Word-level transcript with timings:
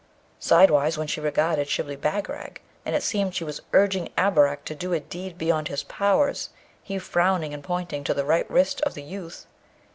Sideways 0.39 0.95
then 0.95 1.05
she 1.05 1.21
regarded 1.21 1.67
Shibli 1.69 1.95
Bagarag, 1.95 2.59
and 2.87 2.95
it 2.95 3.03
seemed 3.03 3.35
she 3.35 3.43
was 3.43 3.61
urging 3.71 4.09
Abarak 4.17 4.65
to 4.65 4.73
do 4.73 4.93
a 4.93 4.99
deed 4.99 5.37
beyond 5.37 5.67
his 5.67 5.83
powers, 5.83 6.49
he 6.81 6.97
frowning 6.97 7.53
and 7.53 7.63
pointing 7.63 8.03
to 8.05 8.13
the 8.15 8.25
right 8.25 8.49
wrist 8.49 8.81
of 8.81 8.95
the 8.95 9.03
youth. 9.03 9.45